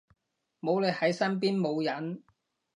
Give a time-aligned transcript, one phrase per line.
[0.59, 2.21] 冇你喺身邊冇癮